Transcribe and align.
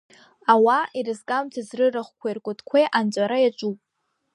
Ауаа 0.51 0.83
ирызкамцаз 0.97 1.69
рырахәқәеи 1.77 2.35
ркәытқәеи 2.37 2.85
анҵәара 2.97 3.37
иаҿуп. 3.41 3.77